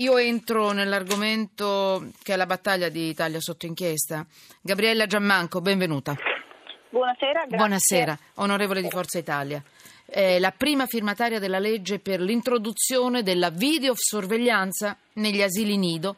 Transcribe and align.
io 0.00 0.16
entro 0.16 0.72
nell'argomento 0.72 2.10
che 2.22 2.32
è 2.32 2.36
la 2.36 2.46
battaglia 2.46 2.88
di 2.88 3.08
Italia 3.08 3.40
sotto 3.40 3.66
inchiesta. 3.66 4.26
Gabriella 4.60 5.06
Giammanco, 5.06 5.60
benvenuta. 5.60 6.16
Buonasera. 6.88 7.40
Grazie. 7.40 7.56
Buonasera, 7.56 8.18
onorevole 8.36 8.80
di 8.80 8.88
Forza 8.88 9.18
Italia. 9.18 9.62
È 10.06 10.38
la 10.38 10.52
prima 10.52 10.86
firmataria 10.86 11.38
della 11.38 11.58
legge 11.58 11.98
per 11.98 12.20
l'introduzione 12.20 13.22
della 13.22 13.50
videosorveglianza 13.50 14.96
negli 15.14 15.42
asili 15.42 15.76
nido 15.76 16.16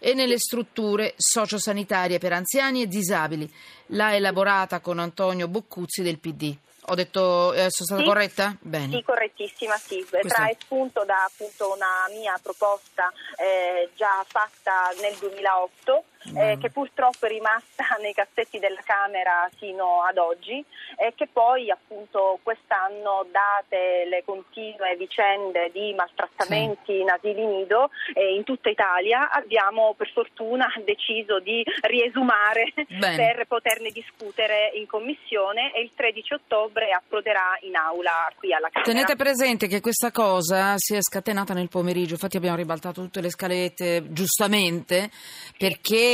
e 0.00 0.12
nelle 0.12 0.38
strutture 0.38 1.14
sociosanitarie 1.16 2.18
per 2.18 2.32
anziani 2.32 2.82
e 2.82 2.88
disabili. 2.88 3.50
L'ha 3.88 4.14
elaborata 4.14 4.80
con 4.80 4.98
Antonio 4.98 5.46
Boccuzzi 5.46 6.02
del 6.02 6.18
PD. 6.18 6.56
Ho 6.86 6.94
detto, 6.94 7.52
eh, 7.52 7.66
sono 7.70 7.86
stata 7.86 8.00
Sì. 8.00 8.06
corretta? 8.06 8.56
Bene. 8.60 8.96
Sì, 8.96 9.02
correttissima, 9.02 9.76
sì. 9.76 10.04
Questa- 10.08 10.28
Trae 10.34 10.56
spunto 10.58 11.04
da 11.04 11.24
appunto 11.24 11.72
una 11.74 12.08
mia 12.18 12.38
proposta 12.42 13.12
eh, 13.36 13.90
già 13.94 14.24
fatta 14.26 14.90
nel 15.00 15.14
2008, 15.18 16.04
eh, 16.34 16.56
Mm. 16.56 16.60
che 16.60 16.70
purtroppo 16.70 17.26
è 17.26 17.28
rimasta 17.28 17.84
nei 18.00 18.12
cassetti 18.12 18.58
della 18.58 18.80
Camera 18.84 19.48
sino 19.58 20.02
ad 20.02 20.18
oggi 20.18 20.62
e 20.96 21.14
che 21.16 21.28
poi 21.32 21.70
appunto 21.70 22.38
quest'anno, 22.42 23.26
date 23.30 24.04
le 24.08 24.22
continue 24.24 24.96
vicende 24.96 25.70
di 25.72 25.94
maltrattamenti 25.94 27.00
in 27.00 27.08
asili 27.10 27.46
nido 27.46 27.90
eh, 28.14 28.34
in 28.34 28.44
tutta 28.44 28.68
Italia, 28.68 29.30
abbiamo 29.30 29.94
per 29.96 30.10
fortuna 30.12 30.66
deciso 30.84 31.40
di 31.40 31.64
riesumare 31.82 32.72
Bene. 32.88 33.16
per 33.16 33.46
poterne 33.46 33.90
discutere 33.90 34.72
in 34.74 34.86
commissione 34.86 35.72
e 35.72 35.80
il 35.82 35.92
13 35.94 36.34
ottobre 36.34 36.90
approderà 36.92 37.56
in 37.62 37.76
aula 37.76 38.30
qui 38.36 38.52
alla 38.52 38.68
Camera. 38.68 38.92
Tenete 38.92 39.16
presente 39.16 39.66
che 39.66 39.80
questa 39.80 40.10
cosa 40.10 40.74
si 40.76 40.94
è 40.94 41.00
scatenata 41.00 41.54
nel 41.54 41.68
pomeriggio, 41.68 42.14
infatti 42.14 42.36
abbiamo 42.36 42.56
ribaltato 42.56 43.00
tutte 43.00 43.20
le 43.20 43.30
scalette 43.30 44.12
giustamente 44.12 45.10
perché 45.56 46.09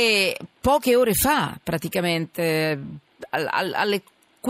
poche 0.61 0.95
ore 0.95 1.13
fa 1.13 1.57
praticamente 1.63 2.79
al- 3.29 3.47
al- 3.49 3.73
alle 3.73 4.01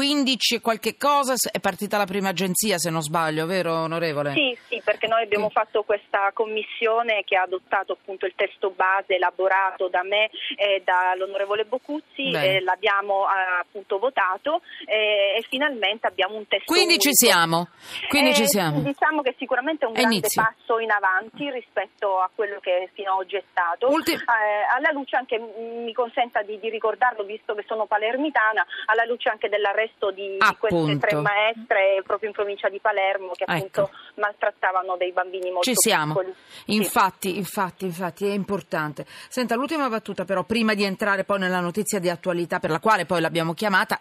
15 0.02 0.53
e 0.56 0.62
qualche 0.62 0.95
cosa 0.95 1.34
è 1.52 1.59
partita 1.59 1.98
la 1.98 2.06
prima 2.06 2.30
agenzia 2.30 2.78
se 2.78 2.92
non 2.92 3.02
sbaglio, 3.02 3.48
vero 3.48 3.73
onorevole? 3.81 4.31
Sì, 4.34 4.56
sì, 4.70 4.80
perché 4.86 5.08
noi 5.08 5.23
abbiamo 5.23 5.50
fatto 5.50 5.81
questa 5.81 6.30
commissione 6.34 7.23
che 7.26 7.36
ha 7.36 7.42
adottato 7.42 7.94
appunto 7.94 8.28
il 8.28 8.34
testo 8.36 8.70
base 8.70 9.16
elaborato 9.16 9.88
da 9.88 10.03
me 10.03 10.30
e 10.56 10.84
dall'onorevole 10.86 11.66
Bocuzzi, 11.66 12.30
eh, 12.30 12.62
l'abbiamo 12.62 13.25
appunto 13.25 13.98
votato 13.98 14.62
eh, 14.86 15.38
e 15.40 15.45
finalmente 15.50 16.06
abbiamo 16.06 16.36
un 16.36 16.48
testo 16.48 16.72
Quindi 16.72 17.00
ci 17.00 17.08
unico. 17.08 17.25
siamo, 17.25 17.68
quindi 18.08 18.30
Eh, 18.30 18.34
ci 18.36 18.48
siamo. 18.48 18.81
Diciamo 18.81 19.23
che 19.23 19.34
sicuramente 19.40 19.86
è 19.86 19.88
un 19.88 19.94
grande 19.95 20.18
inizia. 20.18 20.44
passo 20.44 20.78
in 20.78 20.92
avanti 20.92 21.50
rispetto 21.50 22.20
a 22.20 22.30
quello 22.36 22.59
che 22.59 22.92
fino 22.94 23.14
ad 23.14 23.20
oggi 23.22 23.38
è 23.38 23.44
stato. 23.50 23.90
Ulti- 23.90 24.14
Eh, 24.14 24.75
alla 24.75 24.92
luce 24.92 25.16
anche, 25.16 25.40
mi 25.40 25.92
consenta 25.94 26.44
di, 26.44 26.59
di 26.59 26.70
ricordarlo, 26.70 27.23
visto 27.23 27.56
che 27.56 27.64
sono 27.68 27.88
palermitana, 27.88 28.64
alla 28.86 29.06
luce 29.06 29.30
anche 29.30 29.50
dell'arresto 29.88 30.11
di, 30.11 30.27
di 30.31 30.38
queste 30.59 30.77
Appunto. 30.77 31.07
tre 31.07 31.21
maestre 31.21 32.02
proprio 32.03 32.30
in 32.30 32.35
provincia 32.35 32.69
di 32.69 32.80
Palermo 32.80 33.31
che 33.33 33.45
appunto 33.45 33.81
Ecco. 33.83 33.89
maltrattavano 34.16 34.97
dei 34.97 35.11
bambini 35.11 35.49
molto 35.52 35.69
Ci 35.69 35.75
siamo. 35.75 36.13
piccoli. 36.13 36.33
Sì. 36.66 36.73
Infatti, 36.75 37.38
infatti, 37.38 37.85
infatti 37.85 38.25
è 38.25 38.33
importante. 38.33 39.05
Senta, 39.29 39.55
l'ultima 39.55 39.89
battuta 39.89 40.25
però, 40.25 40.44
prima 40.44 40.73
di 40.73 40.83
entrare 40.83 41.23
poi 41.23 41.39
nella 41.39 41.59
notizia 41.59 41.99
di 41.99 42.09
attualità 42.09 42.59
per 42.59 42.69
la 42.69 42.79
quale 42.79 43.05
poi 43.05 43.21
l'abbiamo 43.21 43.53
chiamata, 43.53 43.99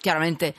chiaramente 0.00 0.54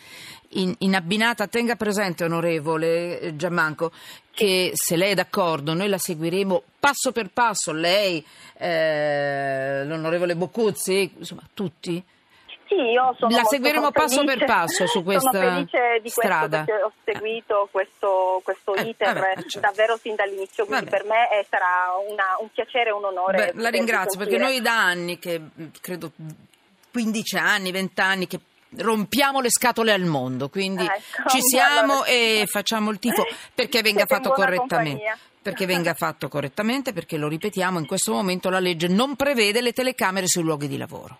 in, 0.50 0.73
in 0.80 0.95
abbinata, 0.95 1.48
tenga 1.48 1.75
presente 1.75 2.23
onorevole 2.23 3.20
eh, 3.20 3.36
Giammanco 3.36 3.92
che 4.31 4.72
se 4.73 4.95
lei 4.95 5.11
è 5.11 5.16
d'accordo 5.16 5.73
noi 5.73 5.88
la 5.89 5.98
seguiremo 6.00 6.64
passo 6.80 7.11
per 7.11 7.30
passo, 7.31 7.72
lei, 7.72 8.23
eh, 8.58 9.86
l'onorevole 9.86 10.36
Boccuzzi, 10.36 11.14
insomma 11.17 11.44
tutti. 11.53 12.03
Sì, 12.67 12.75
io 12.75 13.16
sono 13.19 13.36
La 13.36 13.44
seguiremo 13.44 13.92
passo 13.92 14.17
felice- 14.22 14.38
per 14.38 14.45
passo 14.47 14.88
su 14.88 15.03
questa 15.03 15.31
Sono 15.31 15.49
felice 15.54 15.99
di 16.02 16.10
strada. 16.10 16.64
questo 16.64 16.86
ho 16.86 16.92
seguito 17.04 17.67
questo, 17.71 18.42
questo 18.43 18.73
Eh, 18.76 18.82
iter 18.83 19.14
vabbè, 19.14 19.33
certo. 19.42 19.60
davvero 19.60 19.98
sin 19.98 20.15
dall'inizio, 20.15 20.65
quindi 20.65 20.86
Vabbè. 20.86 20.98
per 20.98 21.08
me 21.08 21.30
eh, 21.39 21.45
sarà 21.49 21.92
una- 22.10 22.38
un 22.39 22.49
piacere 22.52 22.89
e 22.89 22.93
un 22.93 23.04
onore. 23.05 23.52
Beh, 23.54 23.61
la 23.61 23.70
ringrazio 23.70 24.17
perché 24.17 24.38
noi 24.38 24.61
da 24.61 24.86
anni, 24.86 25.20
che 25.20 25.42
credo 25.82 26.11
15 26.92 27.38
anni, 27.38 27.71
20 27.71 27.99
anni, 28.02 28.27
che 28.27 28.39
rompiamo 28.78 29.39
le 29.42 29.50
scatole 29.50 29.92
al 29.92 30.04
mondo, 30.06 30.50
quindi 30.50 30.84
Ecco, 30.84 31.30
ci 31.30 31.42
siamo 31.45 31.94
allora- 32.02 32.06
e 32.06 32.44
facciamo 32.50 32.89
il 32.92 33.00
tifo 33.00 33.26
perché 33.54 33.82
venga 33.82 34.06
Siete 34.06 34.16
fatto 34.16 34.30
correttamente. 34.32 34.89
compagnia. 34.89 35.17
Perché 35.44 35.66
venga 35.66 35.94
fatto 35.95 36.30
correttamente, 36.30 36.94
perché 36.94 37.17
lo 37.17 37.28
ripetiamo, 37.28 37.78
in 37.78 37.86
questo 37.86 38.14
momento 38.14 38.50
la 38.50 38.60
legge 38.60 38.88
non 38.88 39.16
prevede 39.17 39.60
le 39.62 39.73
telecamere 39.73 40.26
sui 40.28 40.42
luoghi 40.44 40.67
di 40.70 40.78
lavoro. 40.78 41.20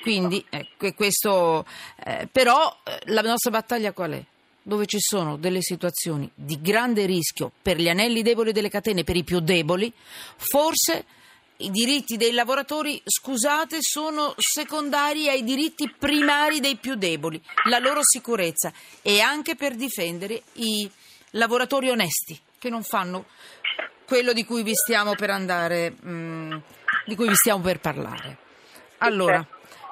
Quindi, 0.00 0.44
ecco, 0.48 0.86
e 0.86 0.94
questo, 0.94 1.66
eh, 2.04 2.28
però 2.30 2.76
eh, 2.84 3.00
la 3.06 3.22
nostra 3.22 3.50
battaglia 3.50 3.90
qual 3.92 4.12
è? 4.12 4.22
Dove 4.62 4.86
ci 4.86 4.98
sono 5.00 5.36
delle 5.36 5.60
situazioni 5.60 6.30
di 6.34 6.60
grande 6.60 7.04
rischio 7.04 7.50
per 7.60 7.76
gli 7.78 7.88
anelli 7.88 8.22
deboli 8.22 8.52
delle 8.52 8.70
catene, 8.70 9.02
per 9.02 9.16
i 9.16 9.24
più 9.24 9.40
deboli, 9.40 9.92
forse 10.36 11.04
i 11.64 11.70
diritti 11.70 12.16
dei 12.16 12.32
lavoratori, 12.32 13.00
scusate, 13.04 13.78
sono 13.80 14.34
secondari 14.36 15.28
ai 15.28 15.42
diritti 15.42 15.90
primari 15.90 16.60
dei 16.60 16.76
più 16.76 16.94
deboli, 16.94 17.42
la 17.68 17.78
loro 17.78 18.00
sicurezza 18.02 18.72
e 19.00 19.20
anche 19.20 19.56
per 19.56 19.74
difendere 19.74 20.42
i 20.54 20.88
lavoratori 21.30 21.88
onesti 21.88 22.38
che 22.58 22.68
non 22.68 22.82
fanno 22.82 23.26
quello 24.06 24.32
di 24.32 24.44
cui 24.44 24.62
vi 24.62 24.74
stiamo 24.74 25.14
per 25.14 25.30
andare, 25.30 25.96
mm, 26.04 26.56
di 27.06 27.16
cui 27.16 27.28
vi 27.28 27.34
stiamo 27.34 27.62
per 27.62 27.80
parlare. 27.80 28.38
Allora, 28.98 29.46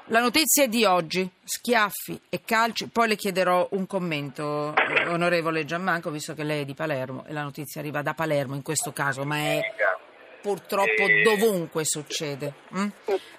la 0.07 0.21
notizia 0.21 0.67
di 0.67 0.85
oggi, 0.85 1.29
schiaffi 1.43 2.21
e 2.29 2.43
calci, 2.45 2.89
poi 2.89 3.09
le 3.09 3.17
chiederò 3.17 3.69
un 3.73 3.87
commento, 3.87 4.75
onorevole 5.07 5.65
Giammanco, 5.65 6.11
visto 6.11 6.35
che 6.35 6.43
lei 6.43 6.63
è 6.63 6.65
di 6.65 6.75
Palermo 6.75 7.25
e 7.27 7.33
la 7.33 7.43
notizia 7.43 7.81
arriva 7.81 8.03
da 8.03 8.13
Palermo 8.13 8.55
in 8.55 8.63
questo 8.63 8.93
caso, 8.93 9.25
ma 9.25 9.37
è 9.37 9.61
purtroppo 10.43 11.07
dovunque 11.25 11.85
succede. 11.85 12.53
mm? 12.77 12.89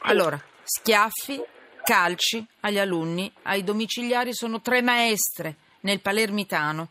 Allora, 0.03 0.41
schiaffi, 0.63 1.41
calci 1.83 2.45
agli 2.61 2.79
alunni, 2.79 3.31
ai 3.43 3.63
domiciliari 3.63 4.33
sono 4.33 4.61
tre 4.61 4.81
maestre 4.81 5.57
nel 5.81 5.99
palermitano. 5.99 6.89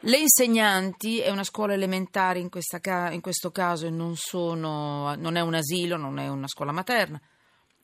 Le 0.00 0.18
insegnanti, 0.18 1.20
è 1.20 1.30
una 1.30 1.42
scuola 1.44 1.74
elementare 1.74 2.38
in, 2.38 2.48
ca- 2.80 3.10
in 3.10 3.20
questo 3.20 3.50
caso 3.50 3.86
e 3.86 3.90
non, 3.90 4.16
sono, 4.16 5.14
non 5.16 5.36
è 5.36 5.40
un 5.40 5.54
asilo, 5.54 5.96
non 5.96 6.18
è 6.18 6.28
una 6.28 6.46
scuola 6.48 6.70
materna, 6.72 7.20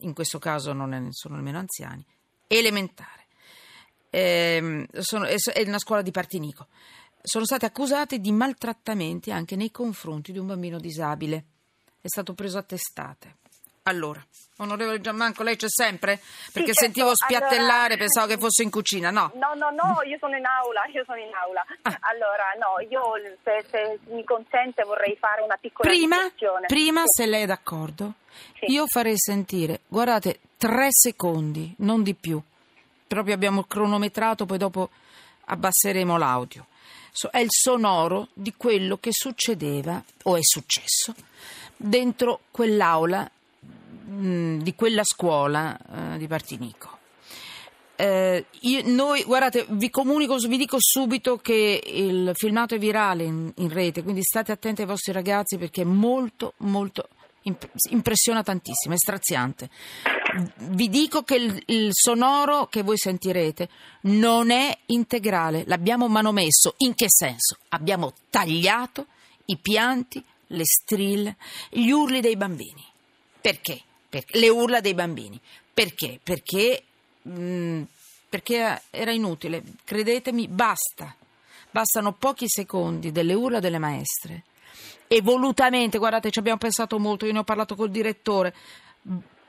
in 0.00 0.14
questo 0.14 0.38
caso 0.38 0.72
non 0.72 0.92
è- 0.94 1.02
sono 1.10 1.36
nemmeno 1.36 1.58
anziani, 1.58 2.04
elementare. 2.46 3.26
Ehm, 4.10 4.86
sono- 5.00 5.24
è, 5.24 5.34
è 5.36 5.62
una 5.66 5.78
scuola 5.78 6.02
di 6.02 6.10
Partinico. 6.10 6.69
Sono 7.22 7.44
state 7.44 7.66
accusate 7.66 8.19
di 8.19 8.33
maltrattamenti 8.33 9.31
anche 9.31 9.55
nei 9.56 9.71
confronti 9.71 10.33
di 10.33 10.38
un 10.38 10.47
bambino 10.47 10.78
disabile. 10.78 11.44
È 12.00 12.09
stato 12.09 12.34
preso 12.34 12.59
a 12.59 12.62
testate. 12.62 13.37
Allora, 13.84 14.25
onorevole 14.59 15.00
Giammanco, 15.00 15.43
lei 15.43 15.56
c'è 15.56 15.69
sempre? 15.69 16.21
Perché 16.53 16.72
certo. 16.72 16.81
sentivo 16.82 17.11
spiattellare, 17.15 17.94
Allora- 17.94 17.97
pensavo 17.97 18.27
che 18.28 18.38
fosse 18.43 18.62
in 18.62 18.71
cucina, 18.71 19.11
no? 19.11 19.32
No, 19.34 19.55
no, 19.55 19.71
no, 19.71 20.03
io 20.05 20.16
sono 20.21 20.37
in 20.37 20.44
aula, 20.44 20.84
io 20.93 21.03
sono 21.05 21.19
in 21.19 21.32
aula. 21.34 21.65
Ah. 21.82 21.99
Allora, 22.12 22.44
no, 22.59 22.78
io 22.88 23.03
se, 23.43 23.65
se 23.71 23.99
mi 24.12 24.22
consente 24.25 24.84
vorrei 24.84 25.16
fare 25.16 25.43
una 25.43 25.56
piccola 25.61 25.88
Prima, 25.88 26.16
prima, 26.66 27.00
Sì. 27.06 27.22
se 27.22 27.27
lei 27.27 27.43
è 27.43 27.47
d'accordo, 27.47 28.15
Sì. 28.59 28.71
io 28.72 28.84
farei 28.87 29.16
sentire, 29.16 29.81
guardate, 29.88 30.38
tre 30.56 30.88
secondi, 30.91 31.75
non 31.78 32.03
di 32.05 32.15
più. 32.15 32.41
Proprio 33.09 33.34
abbiamo 33.34 33.65
cronometrato, 33.65 34.47
poi 34.47 34.59
dopo 34.59 34.91
abbasseremo 35.47 36.16
l'audio. 36.16 36.66
È 37.31 37.39
il 37.39 37.50
sonoro 37.50 38.28
di 38.33 38.55
quello 38.56 38.97
che 38.97 39.11
succedeva, 39.12 40.03
o 40.25 40.37
è 40.37 40.43
successo, 40.43 41.15
dentro 41.77 42.41
quell'aula 42.50 43.31
mh, 44.06 44.59
di 44.59 44.75
quella 44.75 45.05
scuola 45.05 45.76
eh, 46.14 46.19
di 46.19 46.26
Partinico. 46.26 46.99
Eh, 47.97 48.47
io- 48.61 48.82
noi, 48.87 49.23
guardate, 49.23 49.67
vi 49.69 49.91
comunico, 49.91 50.37
vi 50.37 50.56
dico 50.56 50.79
subito 50.81 51.37
che 51.37 51.81
il 51.85 52.32
filmato 52.35 52.75
è 52.75 52.79
virale 52.79 53.25
in, 53.25 53.53
in 53.56 53.69
rete, 53.69 54.03
quindi 54.03 54.23
state 54.23 54.50
attenti 54.50 54.81
ai 54.81 54.87
vostri 54.87 55.12
ragazzi 55.12 55.58
perché 55.58 55.82
è 55.82 55.85
molto, 55.85 56.55
molto 56.58 57.08
imp- 57.43 57.70
impressiona 57.91 58.43
tantissimo, 58.43 58.94
è 58.94 58.99
straziante. 58.99 59.70
Vi 60.56 60.88
dico 60.88 61.23
che 61.23 61.34
il, 61.34 61.62
il 61.67 61.88
sonoro 61.93 62.67
che 62.67 62.82
voi 62.82 62.96
sentirete 62.96 63.69
non 64.02 64.50
è 64.50 64.76
integrale, 64.87 65.64
l'abbiamo 65.67 66.08
manomesso. 66.08 66.75
In 66.79 66.94
che 66.94 67.06
senso? 67.08 67.58
Abbiamo 67.70 68.12
tagliato 68.31 69.06
i 69.46 69.58
pianti, 69.58 70.23
le 70.49 70.64
strille, 70.64 71.37
gli 71.69 71.90
urli 71.90 72.20
dei 72.20 72.37
bambini. 72.37 72.84
Perché? 73.40 73.81
Perché- 74.08 74.38
le 74.38 74.49
urla 74.49 74.81
dei 74.81 74.94
bambini. 74.94 75.38
Perché? 75.73 76.19
Perché, 76.23 76.82
mm, 77.29 77.82
perché 78.29 78.82
era 78.90 79.11
inutile. 79.11 79.62
Credetemi, 79.84 80.49
basta. 80.49 81.14
Bastano 81.70 82.12
pochi 82.12 82.49
secondi 82.49 83.12
delle 83.12 83.34
urla 83.34 83.61
delle 83.61 83.79
maestre 83.79 84.44
e 85.12 85.20
volutamente, 85.20 85.99
guardate, 85.99 86.31
ci 86.31 86.38
abbiamo 86.38 86.56
pensato 86.56 86.99
molto, 86.99 87.26
io 87.26 87.32
ne 87.32 87.40
ho 87.40 87.44
parlato 87.44 87.75
col 87.75 87.90
direttore, 87.90 88.55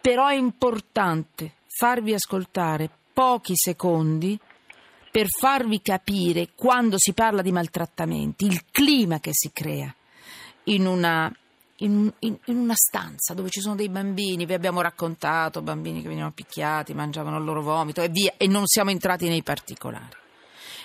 però 0.03 0.27
è 0.27 0.35
importante 0.35 1.53
farvi 1.65 2.13
ascoltare 2.13 2.89
pochi 3.13 3.53
secondi 3.55 4.37
per 5.09 5.27
farvi 5.29 5.81
capire 5.81 6.49
quando 6.55 6.97
si 6.97 7.13
parla 7.13 7.41
di 7.41 7.53
maltrattamenti, 7.53 8.45
il 8.45 8.65
clima 8.69 9.21
che 9.21 9.29
si 9.31 9.51
crea 9.53 9.95
in 10.65 10.87
una, 10.87 11.33
in, 11.77 12.11
in, 12.19 12.37
in 12.47 12.57
una 12.57 12.75
stanza 12.75 13.33
dove 13.33 13.47
ci 13.49 13.61
sono 13.61 13.75
dei 13.75 13.87
bambini, 13.87 14.45
vi 14.45 14.53
abbiamo 14.53 14.81
raccontato, 14.81 15.61
bambini 15.61 16.01
che 16.01 16.09
venivano 16.09 16.33
picchiati, 16.33 16.93
mangiavano 16.93 17.37
il 17.37 17.45
loro 17.45 17.61
vomito 17.61 18.01
e 18.01 18.09
via, 18.09 18.33
e 18.35 18.45
non 18.47 18.67
siamo 18.67 18.89
entrati 18.89 19.29
nei 19.29 19.41
particolari 19.41 20.21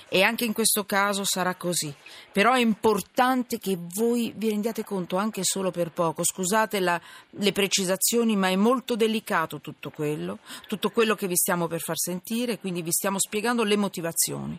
e 0.09 0.23
anche 0.23 0.45
in 0.45 0.53
questo 0.53 0.85
caso 0.85 1.25
sarà 1.25 1.55
così. 1.55 1.95
Però 2.33 2.53
è 2.53 2.61
importante 2.61 3.59
che 3.59 3.79
voi 3.95 4.33
vi 4.37 4.49
rendiate 4.49 4.85
conto 4.85 5.17
anche 5.17 5.45
solo 5.45 5.71
per 5.71 5.91
poco, 5.91 6.25
scusate 6.25 6.81
la, 6.81 7.01
le 7.31 7.53
precisazioni, 7.53 8.37
ma 8.37 8.49
è 8.49 8.57
molto 8.57 8.97
delicato 8.97 9.61
tutto 9.61 9.91
quello, 9.91 10.39
tutto 10.67 10.91
quello 10.91 11.15
che 11.15 11.27
vi 11.27 11.37
stiamo 11.37 11.67
per 11.67 11.81
far 11.81 11.99
sentire, 11.99 12.59
quindi 12.59 12.83
vi 12.83 12.93
stiamo 12.93 13.19
spiegando 13.19 13.65
le 13.65 13.77
motivazioni. 13.77 14.59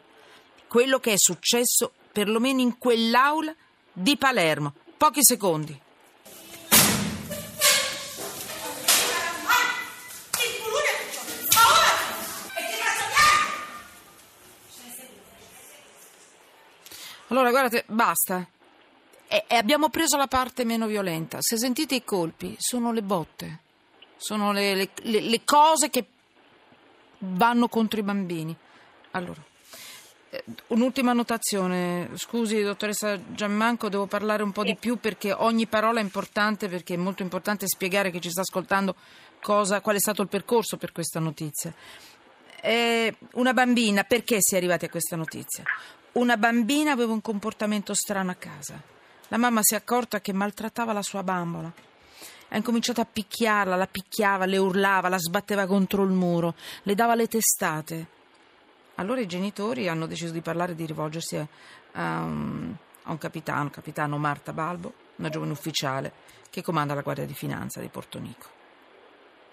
Quello 0.68 1.00
che 1.00 1.13
è 1.13 1.18
successo 1.18 1.92
perlomeno 2.12 2.62
in 2.62 2.78
quell'aula 2.78 3.54
di 3.92 4.18
Palermo. 4.18 4.74
Pochi 4.98 5.24
secondi. 5.24 5.88
Allora, 17.39 17.51
guardate, 17.51 17.86
basta. 17.88 18.45
E, 19.25 19.45
e 19.47 19.56
abbiamo 19.56 19.88
preso 19.88 20.18
la 20.18 20.27
parte 20.27 20.65
meno 20.65 20.88
violenta. 20.88 21.38
Se 21.39 21.57
sentite 21.57 21.95
i 21.95 22.03
colpi, 22.03 22.56
sono 22.59 22.91
le 22.91 23.01
botte, 23.01 23.59
sono 24.18 24.51
le, 24.51 24.75
le, 24.75 24.89
le, 25.03 25.21
le 25.21 25.44
cose 25.45 25.89
che 25.89 26.06
vanno 27.19 27.69
contro 27.69 27.97
i 27.97 28.03
bambini. 28.03 28.53
Allora, 29.12 29.41
eh, 30.31 30.44
un'ultima 30.68 31.13
notazione. 31.13 32.09
Scusi, 32.15 32.62
dottoressa 32.62 33.18
Giammanco, 33.33 33.88
devo 33.88 34.06
parlare 34.06 34.44
un 34.44 34.51
po' 34.51 34.65
di 34.65 34.75
più 34.75 35.00
perché 35.00 35.31
ogni 35.31 35.65
parola 35.65 36.01
è 36.01 36.03
importante, 36.03 36.68
perché 36.68 36.95
è 36.95 36.97
molto 36.97 37.24
importante 37.24 37.68
spiegare 37.68 38.12
chi 38.12 38.19
ci 38.19 38.31
sta 38.31 38.41
ascoltando 38.41 38.95
cosa, 39.39 39.80
qual 39.80 39.95
è 39.95 40.00
stato 40.00 40.21
il 40.24 40.27
percorso 40.27 40.75
per 40.75 40.91
questa 40.91 41.21
notizia. 41.21 41.74
È 42.59 43.13
una 43.36 43.53
bambina, 43.53 44.03
perché 44.03 44.39
si 44.41 44.56
è 44.56 44.57
arrivati 44.57 44.83
a 44.83 44.89
questa 44.89 45.15
notizia? 45.15 45.63
Una 46.11 46.38
bambina 46.38 46.91
aveva 46.91 47.13
un 47.13 47.21
comportamento 47.21 47.94
strano 47.94 48.31
a 48.31 48.35
casa. 48.35 48.81
La 49.27 49.38
mamma 49.38 49.59
si 49.61 49.75
è 49.75 49.77
accorta 49.77 50.21
che 50.21 50.33
maltrattava 50.33 50.91
la 50.91 51.03
sua 51.03 51.21
bambola. 51.21 51.71
Ha 52.50 52.57
incominciato 52.57 53.00
a 53.00 53.06
picchiarla, 53.06 53.75
la 53.75 53.85
picchiava, 53.85 54.45
le 54.45 54.57
urlava, 54.57 55.07
la 55.07 55.19
sbatteva 55.19 55.67
contro 55.67 56.03
il 56.03 56.09
muro, 56.09 56.56
le 56.83 56.95
dava 56.95 57.13
le 57.13 57.27
testate. 57.27 58.07
Allora 58.95 59.21
i 59.21 59.27
genitori 59.27 59.88
hanno 59.88 60.07
deciso 60.07 60.33
di 60.33 60.41
parlare 60.41 60.71
e 60.71 60.75
di 60.75 60.88
rivolgersi 60.88 61.38
a, 61.38 61.47
um, 61.94 62.75
a 63.03 63.12
un 63.12 63.17
capitano, 63.19 63.69
capitano 63.69 64.17
Marta 64.17 64.51
Balbo, 64.51 64.94
una 65.17 65.29
giovane 65.29 65.51
ufficiale 65.51 66.12
che 66.50 66.63
comanda 66.63 66.95
la 66.95 67.01
Guardia 67.01 67.25
di 67.25 67.35
Finanza 67.35 67.79
di 67.81 67.88
Portonico. 67.88 68.47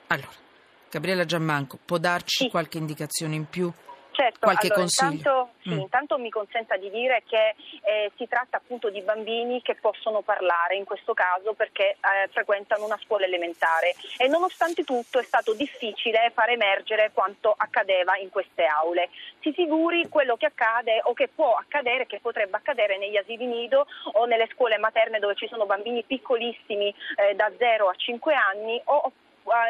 Allora, 0.07 0.45
Gabriella 0.91 1.27
Giammanco 1.27 1.79
può 1.85 1.99
darci 1.99 2.49
qualche 2.49 2.79
indicazione 2.79 3.35
in 3.35 3.47
più 3.49 3.71
Certo, 4.17 4.39
qualche 4.41 4.69
allora, 4.69 4.81
consiglio? 4.81 5.11
Intanto, 5.13 5.49
sì, 5.61 5.75
mm. 5.75 5.79
intanto 5.79 6.19
mi 6.19 6.31
consenta 6.31 6.79
di 6.79 6.89
dire 6.89 7.23
che 7.27 7.55
eh, 7.83 8.11
si 8.17 8.27
tratta 8.27 8.57
appunto 8.57 8.89
di 8.89 9.03
bambini 9.03 9.61
che 9.61 9.75
possono 9.75 10.23
parlare 10.23 10.75
in 10.75 10.85
questo 10.85 11.13
caso 11.13 11.53
perché 11.53 11.99
eh, 12.01 12.27
frequentano 12.31 12.87
una 12.87 12.99
scuola 13.05 13.27
elementare 13.27 13.95
e 14.17 14.27
nonostante 14.27 14.85
tutto 14.85 15.19
è 15.19 15.23
stato 15.23 15.53
difficile 15.53 16.33
far 16.33 16.49
emergere 16.49 17.11
quanto 17.13 17.53
accadeva 17.55 18.17
in 18.17 18.31
queste 18.31 18.65
aule. 18.65 19.11
Si 19.43 19.53
figuri 19.53 20.09
quello 20.09 20.39
che 20.39 20.47
accade 20.47 21.03
o 21.05 21.13
che 21.13 21.29
può 21.29 21.53
accadere, 21.53 22.07
che 22.07 22.19
potrebbe 22.19 22.57
accadere 22.57 22.97
negli 22.97 23.19
asili 23.19 23.45
nido 23.45 23.87
o 24.13 24.25
nelle 24.25 24.49
scuole 24.55 24.79
materne 24.79 25.19
dove 25.19 25.35
ci 25.35 25.47
sono 25.47 25.67
bambini 25.67 26.03
piccolissimi 26.05 26.89
eh, 27.17 27.35
da 27.35 27.53
0 27.55 27.89
a 27.89 27.95
5 27.95 28.35
anni 28.35 28.81
o 28.85 29.13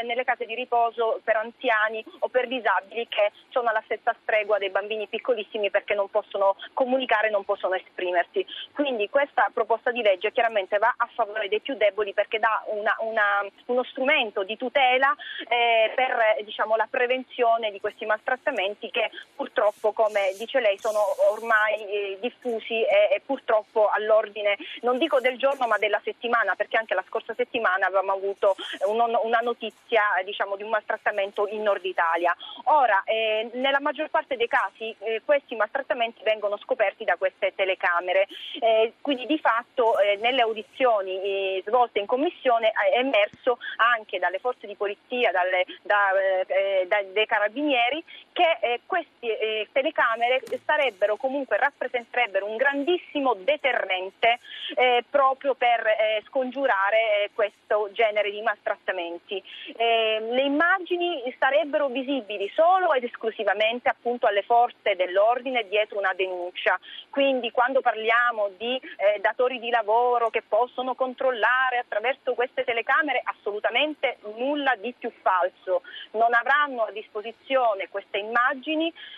nelle 0.05 0.25
case 0.25 0.47
di 0.47 0.55
riposo 0.55 1.21
per 1.23 1.37
anziani 1.37 2.05
o 2.21 2.29
per 2.29 2.47
disabili 2.49 3.07
che 3.09 3.33
sono 3.51 3.69
alla 3.69 3.83
stessa 3.85 4.15
stregua 4.23 4.59
dei 4.59 4.71
bambini 4.71 5.07
piccolissimi 5.07 5.71
perché 5.71 5.95
non 5.95 6.09
possono 6.11 6.57
comunicare, 6.73 7.31
non 7.31 7.45
possono 7.45 7.75
esprimersi. 7.75 8.45
Quindi 8.73 9.09
questa 9.09 9.51
proposta 9.53 9.91
di 9.91 10.03
legge 10.03 10.33
chiaramente 10.33 10.79
va 10.79 10.95
a 10.97 11.09
favore 11.15 11.49
dei 11.49 11.61
più 11.61 11.75
deboli 11.77 12.13
perché 12.13 12.39
dà 12.39 12.63
una, 12.67 12.97
una, 13.01 13.47
uno 13.67 13.85
strumento 13.85 14.43
di 14.43 14.57
tutela 14.57 15.15
eh, 15.49 15.93
per 15.95 16.43
diciamo, 16.45 16.77
la 16.77 16.89
prevenzione 16.89 17.71
di 17.71 17.81
questi 17.81 18.07
maltrattamenti 18.07 18.91
che 18.91 19.11
purtroppo, 19.35 19.93
come 19.93 20.35
dice 20.39 20.61
lei, 20.61 20.79
sono 20.79 21.01
ormai 21.31 21.87
eh, 21.87 22.19
diffusi 22.21 22.83
e, 22.83 23.15
e 23.15 23.23
purtroppo 23.25 23.89
all'ordine, 23.89 24.57
non 24.83 24.99
dico 24.99 25.21
del 25.21 25.39
giorno 25.39 25.67
ma 25.67 25.79
della 25.79 26.01
settimana, 26.03 26.55
perché 26.55 26.77
anche 26.77 26.95
la 26.95 27.05
scorsa 27.07 27.35
settimana 27.35 27.87
avevamo 27.87 28.13
avuto 28.13 28.57
un, 28.87 29.19
una 29.23 29.41
notizia 29.41 29.66
notizia 29.67 30.03
diciamo, 30.25 30.57
di 30.57 30.63
un 30.63 30.71
maltrattamento 30.71 31.47
in 31.49 31.63
Nord 31.63 31.85
Italia. 31.85 32.35
Ora, 32.65 33.03
eh, 33.05 33.51
nella 33.55 33.81
maggior 33.81 34.09
parte 34.09 34.37
dei 34.37 34.49
casi 34.49 34.95
eh, 35.01 35.23
questi 35.25 35.57
maltrattamenti 35.57 36.23
vengono 36.23 36.57
scoperti 36.59 37.05
da 37.05 37.17
queste 37.17 37.53
telecamere, 37.55 38.27
eh, 38.61 38.95
quindi 39.01 39.27
di 39.27 39.39
fatto 39.39 39.99
eh, 39.99 40.17
nelle 40.17 40.43
audizioni 40.43 41.21
eh, 41.23 41.63
svolte 41.67 41.99
in 41.99 42.07
commissione 42.07 42.71
è 42.71 42.99
emerso 42.99 43.59
anche 43.77 44.19
dalle 44.19 44.39
forze 44.39 44.67
di 44.67 44.75
polizia, 44.75 45.31
dalle, 45.33 45.65
da, 45.83 46.11
eh, 46.47 46.87
dai 46.87 47.27
carabinieri, 47.27 48.03
che 48.37 48.81
queste 48.85 49.69
telecamere 49.73 50.43
sarebbero 50.63 51.17
comunque 51.17 51.57
rappresenterebbero 51.57 52.45
un 52.45 52.57
grandissimo 52.57 53.33
deterrente 53.33 54.41
proprio 55.09 55.55
per 55.55 55.83
scongiurare 56.27 57.31
questo 57.33 57.89
genere 57.93 58.31
di 58.31 58.43
maltrattamenti. 58.43 59.43
Eh, 59.75 60.19
le 60.21 60.43
immagini 60.43 61.23
sarebbero 61.39 61.89
visibili 61.89 62.51
solo 62.55 62.93
ed 62.93 63.05
esclusivamente 63.05 63.89
appunto 63.89 64.27
alle 64.27 64.43
forze 64.43 64.97
dell'ordine 64.97 65.67
dietro 65.69 65.99
una 65.99 66.13
denuncia. 66.15 66.79
Quindi 67.09 67.51
quando 67.51 67.81
parliamo 67.81 68.51
di 68.59 68.77
eh, 68.77 69.19
datori 69.21 69.59
di 69.59 69.71
lavoro 69.71 70.29
che 70.29 70.43
possono 70.47 70.95
controllare 70.95 71.79
attraverso 71.79 72.35
queste 72.35 72.65
telecamere, 72.65 73.23
assolutamente 73.25 74.19
nulla 74.37 74.75
di 74.77 74.93
più 74.99 75.11
falso. 75.23 75.81
Non 76.13 76.35
avranno 76.35 76.83
a 76.83 76.91
disposizione 76.91 77.89
queste 77.89 78.19
immagini 78.19 78.25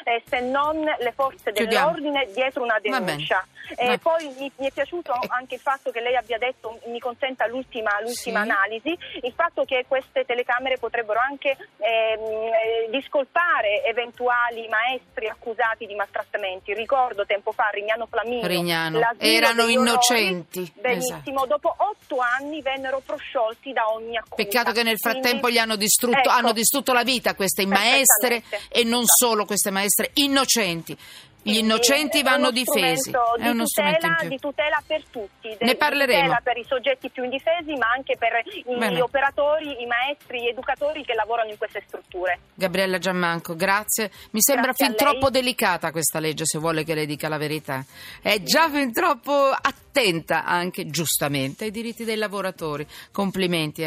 eh, 0.04 0.22
se 0.26 0.40
non 0.40 0.80
le 0.82 1.12
forze 1.12 1.52
dell'ordine 1.52 2.24
Chiudiamo. 2.24 2.32
dietro 2.34 2.62
una 2.62 2.78
denuncia. 2.80 3.46
Eh, 3.76 3.98
poi 3.98 4.32
mi, 4.38 4.50
mi, 4.56 4.66
è 4.66 4.70
piaciuto 4.72 5.12
anche 5.28 5.56
il 5.56 5.60
fatto 5.60 5.90
che 5.90 6.00
lei 6.00 6.16
abbia 6.16 6.38
detto, 6.38 6.80
mi 6.86 6.98
consenta 6.98 7.46
l'ultima, 7.46 8.00
l'ultima 8.00 8.42
sì. 8.42 8.50
analisi, 8.50 8.98
il 9.22 9.32
fatto 9.34 9.64
che 9.64 9.84
queste 9.86 10.24
telecamere 10.24 10.78
potrebbero 10.78 11.20
anche 11.20 11.50
ehm, 11.50 12.20
eh, 12.20 12.88
discolpare 12.90 13.84
eventuali 13.84 14.66
maestri 14.68 15.28
accusati 15.28 15.86
di 15.86 15.94
maltrattamenti. 15.94 16.72
Ricordo 16.72 17.26
tempo 17.26 17.52
fa 17.52 17.68
Rignano 17.70 18.06
Flaminio, 18.06 18.46
Rignano. 18.46 19.00
erano 19.18 19.66
innocenti. 19.66 20.60
Orori, 20.60 20.80
benissimo, 20.80 21.44
esatto. 21.44 21.46
dopo 21.46 21.74
otto 21.76 22.18
anni 22.18 22.62
vennero 22.62 23.02
prosciolti 23.04 23.72
da 23.72 23.90
ogni 23.92 24.16
accusa. 24.16 24.34
Peccato 24.36 24.72
che 24.72 24.82
nel 24.82 24.98
frattempo 24.98 25.40
Quindi, 25.40 25.52
gli 25.52 25.58
hanno 25.58 25.76
distrutto, 25.76 26.18
ecco, 26.18 26.30
hanno 26.30 26.52
distrutto 26.52 26.92
la 26.92 27.02
vita 27.02 27.34
queste 27.34 27.66
maestre 27.66 28.42
e 28.70 28.84
non 28.84 28.97
esatto. 29.02 29.26
solo 29.26 29.44
queste 29.44 29.70
maestre 29.70 30.10
innocenti. 30.14 30.96
Gli 31.40 31.58
innocenti 31.58 32.22
vanno 32.22 32.50
difesi. 32.50 33.10
È 33.10 33.48
uno 33.48 33.66
strumento 33.66 34.06
di 34.06 34.12
tutela, 34.12 34.28
di 34.28 34.38
tutela 34.38 34.82
per 34.86 35.02
tutti. 35.10 35.56
Ne 35.60 35.76
parleremo. 35.76 36.36
Per 36.42 36.58
i 36.58 36.64
soggetti 36.64 37.08
più 37.08 37.24
indifesi, 37.24 37.72
ma 37.74 37.90
anche 37.90 38.18
per 38.18 38.42
gli 38.44 39.00
operatori, 39.00 39.80
i 39.80 39.86
maestri, 39.86 40.42
gli 40.42 40.48
educatori 40.48 41.02
che 41.04 41.14
lavorano 41.14 41.50
in 41.50 41.56
queste 41.56 41.82
strutture. 41.86 42.40
Gabriella 42.54 42.98
Giammanco, 42.98 43.56
grazie. 43.56 44.10
Mi 44.32 44.42
sembra 44.42 44.72
grazie 44.72 44.86
fin 44.86 44.96
troppo 44.96 45.30
delicata 45.30 45.90
questa 45.90 46.18
legge, 46.18 46.44
se 46.44 46.58
vuole 46.58 46.84
che 46.84 46.94
le 46.94 47.06
dica 47.06 47.28
la 47.28 47.38
verità. 47.38 47.82
È 48.20 48.42
già 48.42 48.68
fin 48.68 48.92
troppo 48.92 49.56
attenta 49.98 50.44
anche, 50.44 50.86
giustamente, 50.86 51.64
ai 51.64 51.70
diritti 51.70 52.04
dei 52.04 52.16
lavoratori. 52.16 52.86
Complimenti. 53.10 53.82
È 53.82 53.86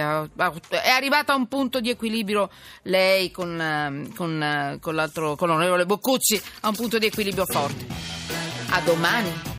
arrivata 0.90 1.34
a 1.34 1.36
un 1.36 1.48
punto 1.48 1.80
di 1.80 1.90
equilibrio 1.90 2.50
lei 2.84 3.32
con, 3.32 3.60
eh, 3.60 4.10
con, 4.16 4.44
eh, 4.44 4.78
con, 4.80 4.96
l'altro, 4.96 5.36
con 5.36 5.48
l'onorevole 5.48 5.86
Boccuzzi, 5.86 6.42
a 6.62 6.68
un 6.68 6.76
punto 6.76 6.98
di 6.98 7.06
equilibrio 7.06 7.46
forte. 7.46 7.86
A 8.70 8.82
domani. 8.82 9.50